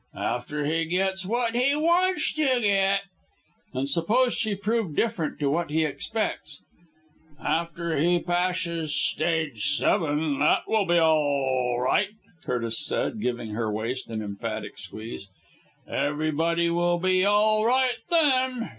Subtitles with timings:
[0.15, 3.01] "After he gets what he wantsh to get."
[3.71, 6.59] "And suppose she prove different to what he expects?"
[7.39, 12.09] "After he pashes stage seven that will be all right!"
[12.43, 15.29] Curtis said giving her waist an emphatic squeeze.
[15.87, 18.69] "Everybody will be all right then.